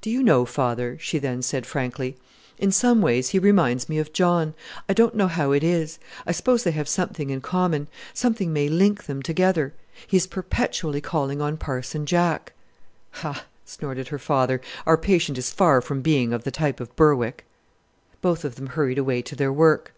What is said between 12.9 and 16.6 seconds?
"Ha!" snorted her father. "Our patient is far from being of the